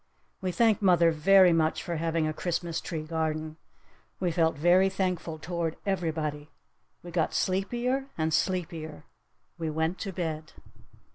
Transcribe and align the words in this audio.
We 0.41 0.51
thanked 0.51 0.81
mother 0.81 1.11
very 1.11 1.53
much 1.53 1.83
for 1.83 1.97
having 1.97 2.25
a 2.27 2.33
Christmas 2.33 2.81
tree 2.81 3.03
garden! 3.03 3.57
We 4.19 4.31
felt 4.31 4.55
very 4.57 4.89
thankful 4.89 5.37
toward 5.37 5.75
everybody! 5.85 6.49
We 7.03 7.11
got 7.11 7.35
sleepier 7.35 8.07
and 8.17 8.33
sleepier! 8.33 9.03
We 9.59 9.69
went 9.69 9.99
to 9.99 10.11
bed! 10.11 10.53